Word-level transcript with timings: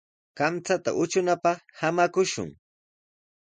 Kamchata 0.37 0.89
utrunapaq 1.01 1.59
samakushun. 1.77 2.49